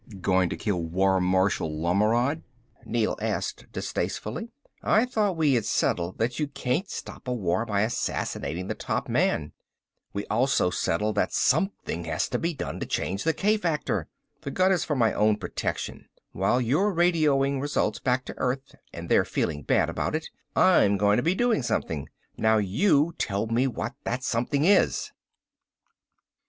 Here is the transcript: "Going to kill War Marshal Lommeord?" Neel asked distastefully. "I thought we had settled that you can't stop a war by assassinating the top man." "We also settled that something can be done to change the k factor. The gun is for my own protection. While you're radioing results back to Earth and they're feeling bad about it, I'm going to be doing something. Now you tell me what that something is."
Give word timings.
"Going 0.19 0.49
to 0.49 0.57
kill 0.57 0.81
War 0.81 1.21
Marshal 1.21 1.69
Lommeord?" 1.79 2.41
Neel 2.85 3.15
asked 3.21 3.67
distastefully. 3.71 4.49
"I 4.81 5.05
thought 5.05 5.37
we 5.37 5.53
had 5.53 5.63
settled 5.63 6.17
that 6.17 6.39
you 6.39 6.47
can't 6.47 6.89
stop 6.89 7.27
a 7.27 7.33
war 7.35 7.67
by 7.67 7.81
assassinating 7.81 8.65
the 8.67 8.73
top 8.73 9.07
man." 9.07 9.51
"We 10.11 10.25
also 10.25 10.71
settled 10.71 11.13
that 11.17 11.31
something 11.33 12.05
can 12.05 12.19
be 12.41 12.51
done 12.55 12.79
to 12.79 12.87
change 12.87 13.23
the 13.23 13.33
k 13.33 13.57
factor. 13.57 14.07
The 14.41 14.49
gun 14.49 14.71
is 14.71 14.83
for 14.83 14.95
my 14.95 15.13
own 15.13 15.37
protection. 15.37 16.07
While 16.31 16.59
you're 16.59 16.91
radioing 16.91 17.61
results 17.61 17.99
back 17.99 18.25
to 18.25 18.33
Earth 18.39 18.73
and 18.91 19.07
they're 19.07 19.23
feeling 19.23 19.61
bad 19.61 19.87
about 19.87 20.15
it, 20.15 20.31
I'm 20.55 20.97
going 20.97 21.17
to 21.17 21.21
be 21.23 21.35
doing 21.35 21.61
something. 21.61 22.09
Now 22.37 22.57
you 22.57 23.13
tell 23.19 23.45
me 23.45 23.67
what 23.67 23.93
that 24.05 24.23
something 24.23 24.65
is." 24.65 25.11